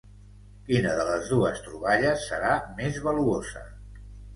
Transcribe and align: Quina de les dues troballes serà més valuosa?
Quina 0.69 0.93
de 1.01 1.05
les 1.11 1.29
dues 1.35 1.63
troballes 1.67 2.27
serà 2.33 2.59
més 2.83 3.03
valuosa? 3.09 3.69